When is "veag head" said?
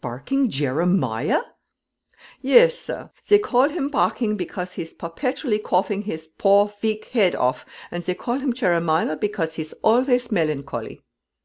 6.80-7.34